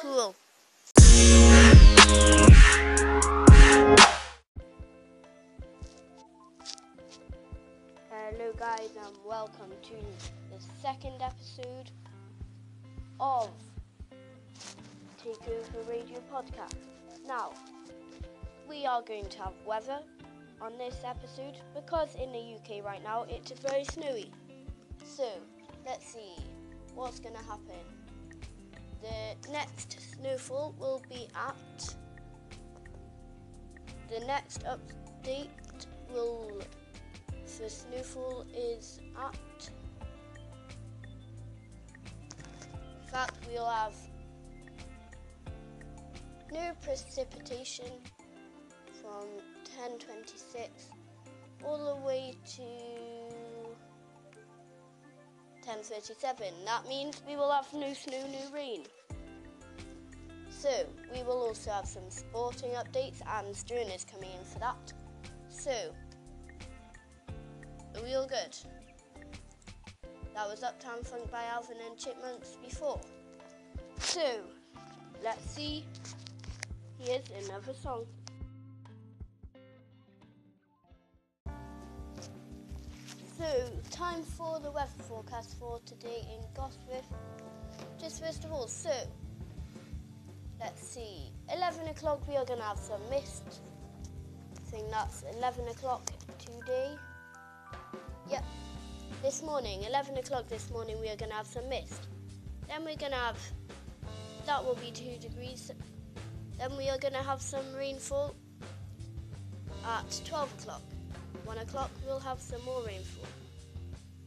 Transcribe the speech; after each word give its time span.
cool. 0.00 0.34
Hello, 8.08 8.52
guys, 8.56 8.90
and 8.96 9.16
welcome 9.26 9.70
to 9.82 9.94
the 10.52 10.62
second 10.80 11.20
episode 11.20 11.90
of 13.18 13.50
Takeover 15.20 15.88
Radio 15.88 16.22
Podcast. 16.32 16.76
Now, 17.26 17.52
we 18.68 18.86
are 18.86 19.02
going 19.02 19.28
to 19.30 19.38
have 19.38 19.54
weather 19.66 19.98
on 20.60 20.78
this 20.78 20.96
episode 21.04 21.56
because 21.74 22.14
in 22.14 22.30
the 22.30 22.54
UK 22.54 22.84
right 22.84 23.02
now 23.02 23.24
it's 23.28 23.50
very 23.50 23.84
snowy. 23.84 24.30
So, 25.04 25.28
let's 25.84 26.06
see 26.06 26.36
what's 26.94 27.18
going 27.18 27.34
to 27.34 27.42
happen. 27.42 27.97
The 29.02 29.50
next 29.52 30.14
snowfall 30.14 30.74
will 30.78 31.02
be 31.08 31.28
at. 31.34 31.94
The 34.08 34.24
next 34.26 34.64
update 34.64 35.86
will. 36.12 36.60
The 37.58 37.70
snowfall 37.70 38.46
is 38.54 39.00
at. 39.16 39.70
that 43.12 43.32
we'll 43.48 43.66
have 43.66 43.94
no 46.52 46.72
precipitation 46.82 47.86
from 49.00 49.26
1026 49.76 50.88
all 51.64 51.96
the 51.96 52.06
way 52.06 52.34
to 52.56 52.62
1037. 55.68 56.64
That 56.64 56.88
means 56.88 57.20
we 57.28 57.36
will 57.36 57.52
have 57.52 57.70
new 57.74 57.94
snow, 57.94 58.24
no 58.32 58.54
rain. 58.54 58.84
So, 60.48 60.86
we 61.14 61.22
will 61.22 61.42
also 61.42 61.70
have 61.70 61.86
some 61.86 62.08
sporting 62.08 62.70
updates 62.70 63.20
and 63.26 63.54
Struan 63.54 63.94
is 63.94 64.06
coming 64.10 64.30
in 64.30 64.44
for 64.44 64.58
that. 64.60 64.92
So, 65.50 65.70
are 67.94 68.02
we 68.02 68.14
all 68.14 68.26
good? 68.26 68.56
That 70.34 70.48
was 70.48 70.62
Uptown 70.62 71.02
Funk 71.02 71.30
by 71.30 71.44
Alvin 71.44 71.76
and 71.86 71.98
Chipmunks 71.98 72.56
before. 72.64 73.00
So, 73.98 74.40
let's 75.22 75.50
see. 75.50 75.84
Here's 76.98 77.28
another 77.44 77.74
song. 77.74 78.06
So, 83.38 83.70
time 83.92 84.24
for 84.24 84.58
the 84.58 84.72
weather 84.72 84.90
forecast 85.08 85.60
for 85.60 85.78
today 85.86 86.26
in 86.34 86.42
Gosforth. 86.60 87.04
Just 88.00 88.20
first 88.20 88.42
of 88.42 88.50
all, 88.50 88.66
so, 88.66 88.90
let's 90.58 90.82
see. 90.82 91.30
11 91.54 91.86
o'clock 91.86 92.26
we 92.26 92.34
are 92.34 92.44
going 92.44 92.58
to 92.58 92.64
have 92.64 92.80
some 92.80 93.00
mist. 93.08 93.60
I 94.56 94.70
think 94.72 94.90
that's 94.90 95.22
11 95.36 95.68
o'clock 95.68 96.10
today. 96.40 96.96
Yep. 98.28 98.44
This 99.22 99.44
morning, 99.44 99.84
11 99.84 100.16
o'clock 100.16 100.48
this 100.48 100.68
morning, 100.72 101.00
we 101.00 101.08
are 101.08 101.16
going 101.16 101.30
to 101.30 101.36
have 101.36 101.46
some 101.46 101.68
mist. 101.68 102.08
Then 102.66 102.80
we're 102.80 102.96
going 102.96 103.12
to 103.12 103.18
have, 103.18 103.38
that 104.46 104.64
will 104.64 104.74
be 104.74 104.90
2 104.90 105.18
degrees. 105.20 105.70
Then 106.58 106.76
we 106.76 106.88
are 106.88 106.98
going 106.98 107.14
to 107.14 107.22
have 107.22 107.40
some 107.40 107.72
rainfall 107.76 108.34
at 109.86 110.22
12 110.26 110.52
o'clock. 110.58 110.82
1 111.48 111.56
o'clock 111.56 111.90
we'll 112.04 112.20
have 112.20 112.38
some 112.38 112.62
more 112.66 112.82
rainfall. 112.86 113.24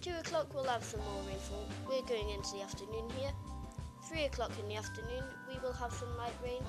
2 0.00 0.12
o'clock 0.20 0.46
we'll 0.54 0.64
have 0.64 0.82
some 0.82 1.00
more 1.00 1.22
rainfall. 1.28 1.66
We're 1.86 2.08
going 2.08 2.30
into 2.30 2.52
the 2.52 2.62
afternoon 2.62 3.10
here. 3.18 3.30
3 4.08 4.24
o'clock 4.24 4.50
in 4.58 4.66
the 4.66 4.76
afternoon 4.76 5.22
we 5.46 5.58
will 5.58 5.74
have 5.74 5.92
some 5.92 6.08
light 6.16 6.32
rain. 6.42 6.62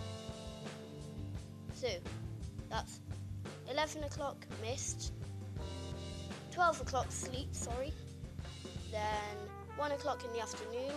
So 1.73 1.87
that's 2.69 2.99
11 3.71 4.03
o'clock 4.03 4.35
mist. 4.61 5.13
12 6.51 6.81
o'clock 6.81 7.09
sleet, 7.09 7.55
sorry. 7.55 7.93
Then 8.91 9.37
1 9.77 9.91
o'clock 9.93 10.25
in 10.25 10.33
the 10.33 10.41
afternoon, 10.41 10.91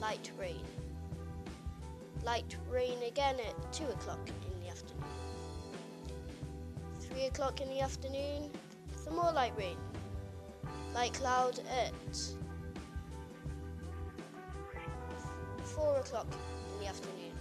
light 0.00 0.30
rain. 0.40 0.64
Light 2.24 2.56
rain 2.70 3.02
again 3.06 3.36
at 3.38 3.72
2 3.74 3.84
o'clock. 3.84 4.30
3 7.16 7.24
o'clock 7.28 7.62
in 7.62 7.68
the 7.70 7.80
afternoon, 7.80 8.50
some 9.02 9.16
more 9.16 9.32
light 9.32 9.54
rain. 9.56 9.78
Light 10.94 11.14
cloud 11.14 11.58
at 11.70 12.14
4 15.64 15.96
o'clock 15.96 16.26
in 16.74 16.80
the 16.84 16.86
afternoon. 16.86 17.32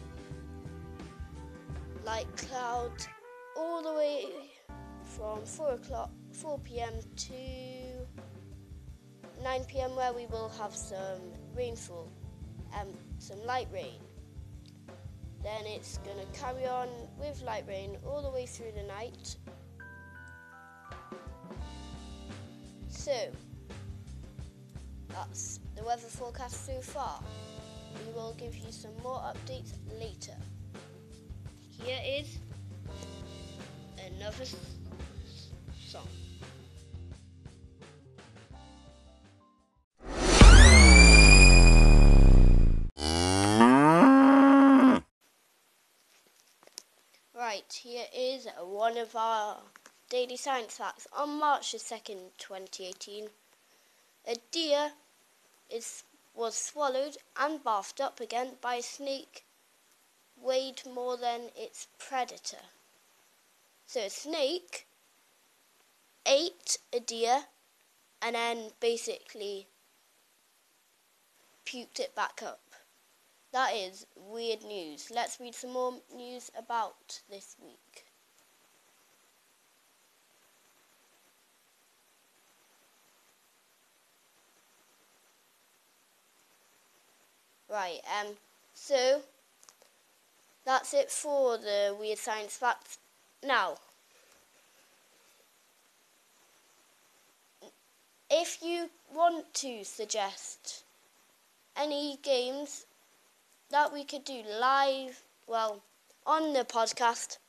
Light 2.06 2.25
cloud 2.38 2.94
all 3.58 3.84
the 3.84 3.91
way 3.94 4.28
from 5.03 5.44
4 5.44 5.74
o'clock, 5.74 6.09
4 6.31 6.58
p.m. 6.59 6.94
to 7.18 7.34
9 9.44 9.64
p.m. 9.66 9.94
where 9.97 10.14
we 10.14 10.25
will 10.28 10.53
have 10.58 10.74
some 10.74 11.19
rainfall, 11.53 12.09
um, 12.80 12.88
some 13.19 13.46
light 13.46 13.68
rain. 13.74 14.00
Then 15.44 15.66
it's 15.66 15.97
going 15.97 16.18
to 16.18 16.40
carry 16.40 16.66
on 16.66 16.88
with 17.19 17.41
light 17.41 17.66
rain 17.68 17.97
all 18.08 18.22
the 18.22 18.31
way 18.31 18.46
through 18.46 18.72
the 18.72 18.84
night. 18.84 19.35
So, 23.06 23.14
that's 25.10 25.60
the 25.76 25.84
weather 25.84 26.08
forecast 26.08 26.66
so 26.66 26.82
far. 26.82 27.22
We 28.04 28.12
will 28.14 28.34
give 28.34 28.56
you 28.56 28.72
some 28.72 28.98
more 29.04 29.20
updates 29.20 29.74
later. 30.00 30.34
Here 31.70 32.00
is 32.04 32.40
another 34.08 34.46
song. 35.86 36.08
Right, 47.36 47.72
here 47.72 48.06
is 48.18 48.48
one 48.64 48.98
of 48.98 49.16
our 49.16 49.58
daily 50.10 50.38
science 50.38 50.78
facts. 50.78 51.08
On 51.14 51.40
March 51.40 51.72
the 51.72 51.78
2nd, 51.78 52.32
2018, 52.38 53.30
a 54.28 54.36
deer 54.52 54.92
is, 55.70 56.04
was 56.34 56.56
swallowed 56.56 57.18
and 57.38 57.64
bathed 57.64 58.02
up 58.02 58.20
again 58.20 58.58
by 58.62 58.76
a 58.76 58.82
snake 58.82 59.46
weighed 60.42 60.86
more 60.86 61.18
than 61.18 61.50
its 61.56 61.88
predator. 61.98 62.66
So 63.86 64.02
a 64.02 64.10
snake 64.10 64.88
ate 66.26 66.78
a 66.92 67.00
deer 67.00 67.46
and 68.22 68.36
then 68.36 68.72
basically 68.80 69.68
puked 71.66 72.00
it 72.00 72.16
back 72.16 72.42
up. 72.44 72.62
That 73.52 73.74
is 73.74 74.06
weird 74.16 74.64
news. 74.64 75.10
Let's 75.10 75.40
read 75.40 75.56
some 75.56 75.72
more 75.72 76.02
news 76.14 76.52
about 76.58 77.22
this 77.30 77.56
week. 77.62 78.05
Right, 87.75 88.00
um, 88.22 88.28
so 88.74 89.22
that's 90.63 90.94
it 90.94 91.12
for 91.12 91.58
the 91.58 91.94
weird 92.00 92.18
science 92.18 92.56
facts. 92.56 93.00
Now, 93.44 93.75
if 98.31 98.59
you 98.62 98.90
want 99.14 99.53
to 99.56 99.84
suggest 99.84 100.85
any 101.75 102.18
games 102.24 102.85
that 103.72 103.91
we 103.91 104.06
could 104.06 104.24
do 104.24 104.41
live, 104.58 105.22
well, 105.46 105.82
on 106.26 106.53
the 106.53 106.64
podcast, 106.64 107.40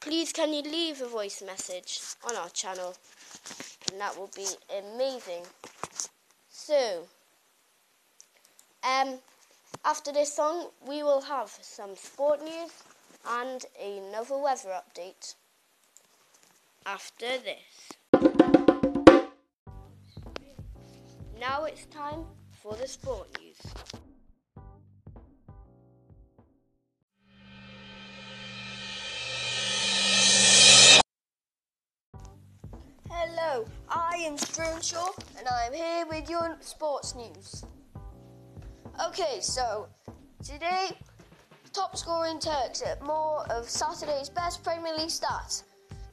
please 0.00 0.30
can 0.30 0.52
you 0.52 0.60
leave 0.60 1.00
a 1.00 1.08
voice 1.08 1.40
message 1.40 2.00
on 2.28 2.36
our 2.36 2.50
channel? 2.50 2.96
And 3.90 3.98
that 3.98 4.14
will 4.18 4.30
be 4.36 4.46
amazing. 4.78 5.44
So, 6.50 7.08
um, 8.84 9.20
after 9.84 10.12
this 10.12 10.34
song, 10.34 10.68
we 10.86 11.02
will 11.02 11.22
have 11.22 11.48
some 11.62 11.96
sport 11.96 12.42
news 12.42 12.70
and 13.28 13.64
another 13.82 14.36
weather 14.38 14.70
update. 14.70 15.34
After 16.86 17.26
this. 17.38 17.92
Now 21.38 21.64
it's 21.64 21.86
time 21.86 22.24
for 22.50 22.74
the 22.76 22.86
sport 22.86 23.28
news. 23.40 23.56
Hello, 33.08 33.64
I 33.88 34.16
am 34.18 34.36
Strunshaw 34.36 35.08
and 35.38 35.48
I 35.48 35.66
am 35.66 35.72
here 35.72 36.06
with 36.06 36.28
your 36.28 36.56
sports 36.60 37.14
news. 37.14 37.64
Okay, 39.06 39.38
so 39.40 39.88
today 40.44 40.90
top 41.72 41.96
scoring 41.96 42.38
Turks 42.38 42.82
at 42.82 43.00
more 43.02 43.50
of 43.50 43.66
Saturday's 43.66 44.28
best 44.28 44.62
Premier 44.62 44.94
League 44.94 45.08
stats. 45.08 45.62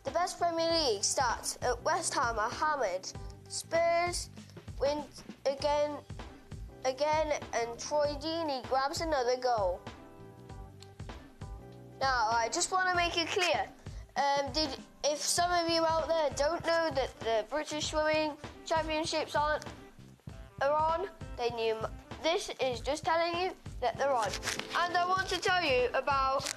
The 0.06 0.12
best 0.12 0.39
Premier 0.39 0.72
League 0.72 1.01
stats 1.01 1.57
at 1.63 1.84
West 1.84 2.13
Ham 2.13 2.39
are 2.39 2.50
hammered. 2.50 3.12
Spurs 3.50 4.30
win 4.80 5.00
again, 5.45 5.98
again, 6.86 7.34
and 7.54 7.78
Troy 7.78 8.16
Deeney 8.22 8.66
grabs 8.69 9.01
another 9.01 9.36
goal. 9.36 9.81
Now, 12.00 12.30
I 12.31 12.48
just 12.54 12.72
want 12.72 12.88
to 12.90 12.95
make 12.95 13.18
it 13.18 13.28
clear. 13.28 13.68
Um, 14.16 14.50
did 14.54 14.69
if 15.04 15.18
some 15.18 15.51
of 15.51 15.69
you 15.69 15.86
out 15.86 16.07
there 16.07 16.30
don't 16.38 16.66
know 16.66 16.90
that 16.95 17.19
the 17.19 17.44
British 17.50 17.88
Swimming 17.90 18.31
Championships 18.66 19.36
aren't 19.36 19.66
are 20.62 20.72
on, 20.72 21.07
then 21.38 21.60
you 21.60 21.75
this 22.24 22.50
is 22.62 22.80
just 22.81 23.06
telling 23.06 23.40
you 23.42 23.52
that 23.81 23.98
they're 23.98 24.14
on. 24.14 24.30
And 24.80 24.96
I 24.96 25.06
want 25.06 25.28
to 25.30 25.40
tell 25.40 25.64
you 25.64 25.90
about. 25.94 26.52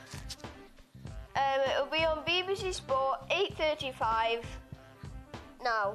Um, 1.36 1.60
it'll 1.70 1.86
be 1.86 2.04
on 2.04 2.24
BBC 2.24 2.74
Sport 2.74 3.20
8:35 3.30 4.44
now. 5.62 5.94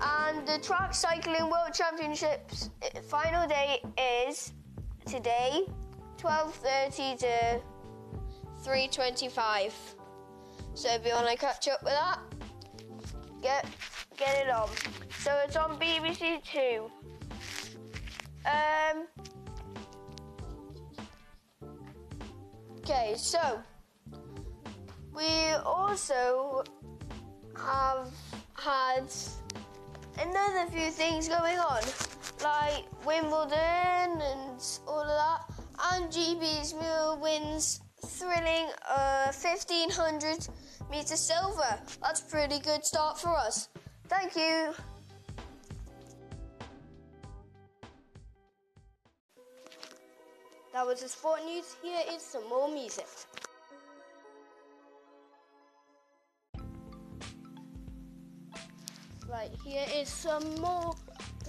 And 0.00 0.46
the 0.46 0.58
track 0.58 0.94
cycling 0.94 1.50
world 1.50 1.74
championships 1.74 2.70
uh, 2.82 3.00
final 3.02 3.46
day 3.48 3.82
is 4.26 4.52
today, 5.06 5.66
12:30 6.18 7.18
to 7.18 7.60
3:25. 8.64 9.72
So 10.74 10.88
if 10.94 11.04
you 11.04 11.12
want 11.12 11.28
to 11.28 11.36
catch 11.36 11.68
up 11.68 11.82
with 11.82 11.94
that, 11.94 12.20
get 13.42 13.66
get 14.16 14.46
it 14.46 14.50
on. 14.50 14.68
So 15.18 15.34
it's 15.44 15.56
on 15.56 15.78
BBC 15.78 16.42
Two. 16.44 16.90
Um. 18.46 19.06
Okay, 22.78 23.14
so 23.16 23.60
we 25.14 25.52
also 25.66 26.64
have 27.56 28.10
had 28.54 29.12
another 30.20 30.70
few 30.70 30.90
things 30.90 31.28
going 31.28 31.58
on, 31.58 31.82
like 32.42 32.84
Wimbledon 33.04 34.20
and 34.22 34.62
all 34.86 35.00
of 35.00 35.08
that, 35.08 35.40
and 35.92 36.10
GB's 36.10 36.74
Muir 36.74 37.16
wins 37.20 37.80
thrilling 38.06 38.68
uh, 38.88 39.32
1500 39.32 40.48
meter 40.90 41.16
silver. 41.16 41.78
That's 42.02 42.20
a 42.20 42.24
pretty 42.24 42.60
good 42.60 42.84
start 42.84 43.18
for 43.18 43.36
us. 43.36 43.68
Thank 44.08 44.36
you. 44.36 44.72
That 50.78 50.86
was 50.86 51.02
the 51.02 51.08
sport 51.08 51.40
news. 51.44 51.74
Here 51.82 52.02
is 52.08 52.22
some 52.22 52.48
more 52.48 52.72
music. 52.72 53.08
Right, 59.28 59.50
here 59.64 59.84
is 59.92 60.08
some 60.08 60.44
more 60.60 60.94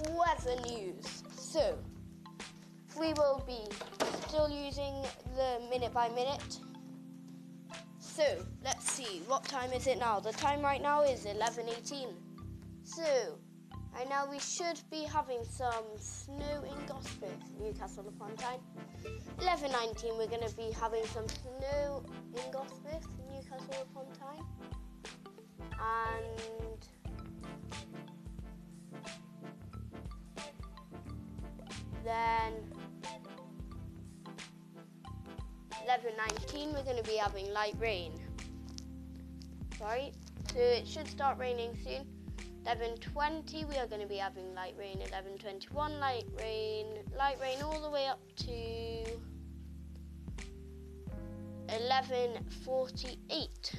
weather 0.10 0.60
news. 0.68 1.22
So, 1.38 1.78
we 3.00 3.14
will 3.14 3.44
be 3.46 3.60
still 4.28 4.50
using 4.50 4.96
the 5.36 5.62
minute 5.70 5.94
by 5.94 6.10
minute. 6.10 6.58
So, 8.00 8.24
let's 8.64 8.92
see, 8.92 9.22
what 9.28 9.44
time 9.44 9.72
is 9.74 9.86
it 9.86 10.00
now? 10.00 10.20
The 10.20 10.32
time 10.32 10.64
right 10.64 10.82
now 10.82 11.04
is 11.04 11.26
11.18. 11.26 12.16
So, 12.82 13.38
right 13.96 14.10
now 14.10 14.26
we 14.30 14.40
should 14.40 14.80
be 14.92 15.04
having 15.04 15.44
some 15.44 15.86
snow 15.98 16.64
in 16.64 16.88
Gosforth, 16.88 17.60
Newcastle 17.62 18.08
upon 18.08 18.36
Tyne. 18.36 18.60
11.19 19.40 20.18
we're 20.18 20.28
going 20.28 20.48
to 20.48 20.56
be 20.56 20.72
having 20.80 21.06
some 21.08 21.28
snow 21.28 22.04
in 22.36 22.52
Gosforth, 22.52 23.08
Newcastle 23.32 23.88
upon 23.92 24.06
Tyne. 24.14 24.46
And 25.72 26.88
then 32.04 32.54
11.19 35.88 36.74
we're 36.74 36.84
going 36.84 36.98
to 36.98 37.04
be 37.04 37.16
having 37.16 37.52
light 37.52 37.76
rain. 37.80 38.14
Right, 39.82 40.14
so 40.54 40.60
it 40.60 40.86
should 40.86 41.08
start 41.08 41.38
raining 41.38 41.78
soon. 41.84 42.19
11.20 42.66 43.68
we 43.68 43.78
are 43.78 43.88
going 43.88 44.02
to 44.02 44.08
be 44.08 44.18
having 44.18 44.54
light 44.54 44.76
rain. 44.78 44.98
11.21 44.98 46.00
light 46.00 46.26
rain. 46.38 46.86
Light 47.18 47.38
rain 47.42 47.62
all 47.64 47.82
the 47.82 47.90
way 47.90 48.06
up 48.08 48.20
to 48.38 48.46
11.48. 51.70 53.76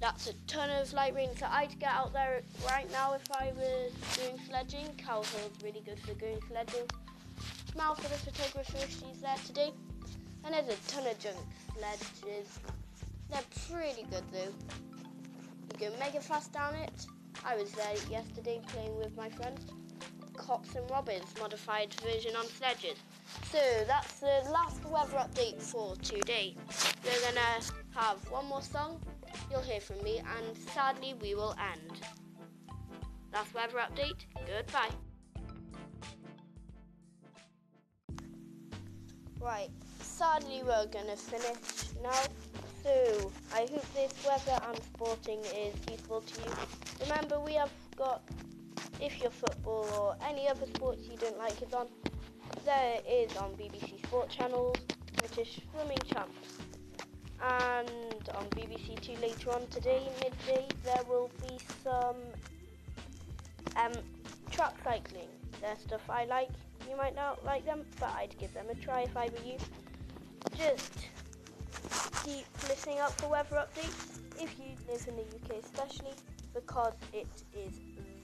That's 0.00 0.26
a 0.28 0.32
ton 0.46 0.70
of 0.70 0.92
light 0.94 1.14
rain, 1.14 1.28
so 1.36 1.46
I'd 1.50 1.78
get 1.78 1.90
out 1.90 2.14
there 2.14 2.40
right 2.66 2.90
now 2.90 3.12
if 3.12 3.30
I 3.30 3.52
was 3.54 3.92
doing 4.16 4.40
sledging. 4.48 4.86
Cow 4.96 5.22
Hill's 5.22 5.62
really 5.62 5.82
good 5.84 6.00
for 6.00 6.14
going 6.14 6.40
sledging. 6.48 6.86
Smile 7.70 7.94
for 7.94 8.08
the 8.08 8.16
photographer, 8.16 8.78
she's 8.88 9.20
there 9.20 9.36
today. 9.46 9.72
And 10.44 10.54
there's 10.54 10.68
a 10.68 10.76
ton 10.90 11.06
of 11.06 11.18
junk 11.18 11.36
sledges. 11.76 12.58
They're 13.30 13.42
pretty 13.68 14.06
good 14.10 14.24
though. 14.32 14.54
Go 15.78 15.90
mega 15.98 16.20
fast 16.20 16.52
down 16.52 16.74
it. 16.74 17.06
I 17.44 17.56
was 17.56 17.70
there 17.72 17.94
yesterday 18.10 18.60
playing 18.68 18.96
with 18.98 19.16
my 19.16 19.28
friends. 19.30 19.66
Cops 20.36 20.74
and 20.74 20.90
Robbins 20.90 21.34
modified 21.38 21.94
version 22.02 22.34
on 22.36 22.46
sledges. 22.46 22.98
So 23.50 23.58
that's 23.86 24.20
the 24.20 24.42
last 24.50 24.84
weather 24.84 25.16
update 25.18 25.60
for 25.60 25.96
today. 25.96 26.56
We're 27.04 27.20
gonna 27.20 27.60
have 27.94 28.18
one 28.30 28.46
more 28.46 28.62
song. 28.62 29.00
You'll 29.50 29.60
hear 29.62 29.80
from 29.80 30.02
me, 30.02 30.18
and 30.18 30.56
sadly 30.74 31.14
we 31.20 31.34
will 31.34 31.54
end. 31.72 32.00
Last 33.32 33.54
weather 33.54 33.78
update. 33.78 34.24
Goodbye. 34.46 34.90
Right, 39.40 39.70
sadly 40.02 40.62
we're 40.64 40.86
gonna 40.86 41.16
finish 41.16 41.94
now. 42.02 42.22
So, 42.82 43.32
I 43.52 43.60
hope 43.60 43.84
this 43.94 44.14
weather 44.26 44.58
and 44.66 44.80
sporting 44.84 45.40
is 45.40 45.74
useful 45.90 46.22
to 46.22 46.40
you. 46.40 46.50
Remember, 47.02 47.38
we 47.38 47.52
have 47.54 47.70
got, 47.94 48.22
if 49.00 49.20
your 49.20 49.30
football 49.30 49.86
or 49.98 50.16
any 50.26 50.48
other 50.48 50.66
sports 50.74 51.02
you 51.10 51.18
don't 51.18 51.36
like 51.36 51.60
is 51.60 51.74
on, 51.74 51.88
there 52.64 53.00
is 53.06 53.36
on 53.36 53.50
BBC 53.52 54.04
Sport 54.06 54.30
channels, 54.30 54.76
British 55.16 55.60
Swimming 55.72 55.98
Champs. 56.06 56.58
And 57.42 58.28
on 58.34 58.44
BBC 58.50 58.98
Two 59.00 59.20
later 59.20 59.50
on 59.50 59.66
today, 59.68 60.02
midday, 60.22 60.66
there 60.84 61.02
will 61.08 61.30
be 61.46 61.58
some 61.82 62.16
um, 63.76 63.92
track 64.50 64.74
cycling. 64.84 65.28
They're 65.60 65.76
stuff 65.76 66.08
I 66.08 66.24
like. 66.24 66.50
You 66.88 66.96
might 66.96 67.14
not 67.14 67.44
like 67.44 67.66
them, 67.66 67.84
but 67.98 68.10
I'd 68.16 68.36
give 68.38 68.54
them 68.54 68.66
a 68.70 68.74
try 68.74 69.02
if 69.02 69.16
I 69.16 69.26
were 69.26 69.44
you. 69.44 69.56
Just 70.56 71.09
keep 72.24 72.46
listening 72.68 72.98
out 72.98 73.12
for 73.20 73.28
weather 73.28 73.56
updates. 73.56 74.18
If 74.40 74.58
you 74.58 74.76
live 74.88 75.06
in 75.08 75.16
the 75.16 75.22
UK 75.22 75.62
especially 75.62 76.14
because 76.54 76.94
it 77.12 77.26
is 77.54 77.74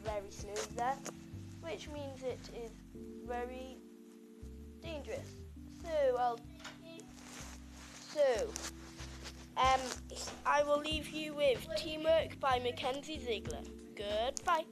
very 0.04 0.30
snowy 0.30 0.54
there 0.76 0.96
which 1.60 1.88
means 1.88 2.22
it 2.22 2.50
is 2.54 2.70
very 3.26 3.76
dangerous. 4.82 5.28
So 5.82 6.16
I'll 6.18 6.40
so 8.14 8.48
um 9.56 9.80
I 10.44 10.62
will 10.62 10.80
leave 10.80 11.08
you 11.08 11.34
with 11.34 11.66
Teamwork 11.76 12.38
by 12.40 12.60
Mackenzie 12.62 13.18
Ziegler. 13.18 13.62
Goodbye 13.96 14.64